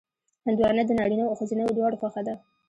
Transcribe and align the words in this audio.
هندوانه 0.47 0.83
د 0.85 0.91
نارینهوو 0.99 1.31
او 1.31 1.39
ښځینهوو 1.41 1.75
دواړو 1.77 1.99
خوښه 2.01 2.21
ده. 2.27 2.33